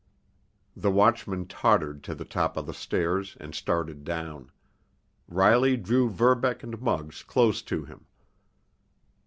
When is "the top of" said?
2.15-2.65